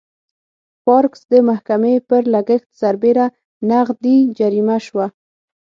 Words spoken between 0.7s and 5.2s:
پارکس د محکمې پر لګښت سربېره نغدي جریمه شوه.